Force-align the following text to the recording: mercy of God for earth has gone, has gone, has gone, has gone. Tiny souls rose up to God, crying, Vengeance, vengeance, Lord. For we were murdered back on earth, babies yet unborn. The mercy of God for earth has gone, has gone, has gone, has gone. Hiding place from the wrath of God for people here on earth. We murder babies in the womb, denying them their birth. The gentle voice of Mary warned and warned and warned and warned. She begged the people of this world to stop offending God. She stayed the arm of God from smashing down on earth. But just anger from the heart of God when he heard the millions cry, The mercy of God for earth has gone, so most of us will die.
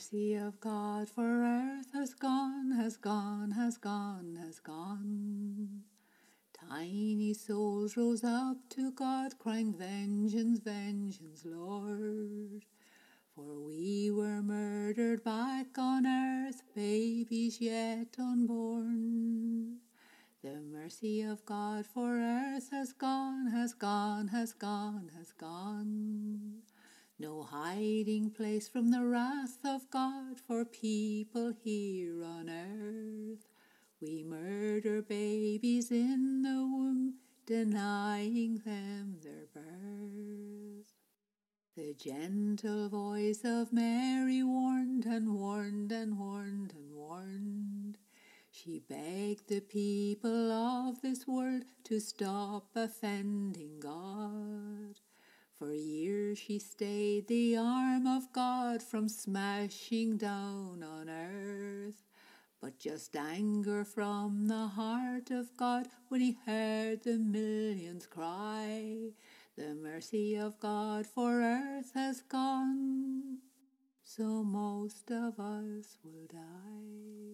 mercy 0.00 0.34
of 0.34 0.58
God 0.60 1.10
for 1.10 1.44
earth 1.44 1.92
has 1.92 2.14
gone, 2.14 2.70
has 2.70 2.96
gone, 2.96 3.50
has 3.50 3.76
gone, 3.76 4.38
has 4.42 4.58
gone. 4.58 5.82
Tiny 6.54 7.34
souls 7.34 7.98
rose 7.98 8.24
up 8.24 8.56
to 8.70 8.92
God, 8.92 9.38
crying, 9.38 9.74
Vengeance, 9.74 10.58
vengeance, 10.60 11.42
Lord. 11.44 12.64
For 13.34 13.60
we 13.60 14.10
were 14.10 14.40
murdered 14.40 15.22
back 15.22 15.76
on 15.76 16.06
earth, 16.06 16.62
babies 16.74 17.60
yet 17.60 18.16
unborn. 18.18 19.80
The 20.42 20.62
mercy 20.62 21.20
of 21.20 21.44
God 21.44 21.84
for 21.84 22.16
earth 22.16 22.70
has 22.70 22.94
gone, 22.94 23.48
has 23.48 23.74
gone, 23.74 24.28
has 24.28 24.54
gone, 24.54 25.10
has 25.18 25.32
gone. 25.32 26.62
Hiding 27.50 28.30
place 28.30 28.68
from 28.68 28.92
the 28.92 29.04
wrath 29.04 29.58
of 29.64 29.90
God 29.90 30.38
for 30.46 30.64
people 30.64 31.52
here 31.64 32.22
on 32.22 32.48
earth. 32.48 33.48
We 34.00 34.22
murder 34.22 35.02
babies 35.02 35.90
in 35.90 36.42
the 36.42 36.64
womb, 36.64 37.14
denying 37.46 38.62
them 38.64 39.16
their 39.20 39.48
birth. 39.52 40.92
The 41.76 41.92
gentle 41.94 42.88
voice 42.88 43.40
of 43.44 43.72
Mary 43.72 44.44
warned 44.44 45.04
and 45.06 45.34
warned 45.34 45.90
and 45.90 46.20
warned 46.20 46.72
and 46.72 46.92
warned. 46.92 47.98
She 48.52 48.78
begged 48.78 49.48
the 49.48 49.60
people 49.60 50.52
of 50.52 51.02
this 51.02 51.26
world 51.26 51.64
to 51.82 51.98
stop 51.98 52.68
offending 52.76 53.80
God. 53.80 54.69
She 56.34 56.58
stayed 56.58 57.26
the 57.26 57.56
arm 57.56 58.06
of 58.06 58.32
God 58.32 58.82
from 58.82 59.08
smashing 59.08 60.16
down 60.16 60.82
on 60.82 61.08
earth. 61.08 62.02
But 62.60 62.78
just 62.78 63.16
anger 63.16 63.84
from 63.84 64.46
the 64.46 64.68
heart 64.68 65.30
of 65.30 65.56
God 65.56 65.88
when 66.08 66.20
he 66.20 66.38
heard 66.46 67.02
the 67.02 67.18
millions 67.18 68.06
cry, 68.06 69.12
The 69.56 69.74
mercy 69.74 70.36
of 70.36 70.60
God 70.60 71.06
for 71.06 71.40
earth 71.40 71.92
has 71.94 72.20
gone, 72.20 73.38
so 74.02 74.44
most 74.44 75.10
of 75.10 75.40
us 75.40 75.96
will 76.04 76.26
die. 76.30 77.29